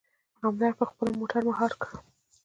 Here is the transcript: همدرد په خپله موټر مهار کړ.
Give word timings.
همدرد 0.43 0.75
په 0.79 0.85
خپله 0.91 1.11
موټر 1.19 1.41
مهار 1.47 1.71
کړ. 1.81 1.91